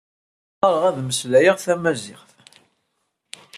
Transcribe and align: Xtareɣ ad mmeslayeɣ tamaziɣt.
Xtareɣ 0.57 0.83
ad 0.89 0.97
mmeslayeɣ 1.01 1.57
tamaziɣt. 1.63 2.29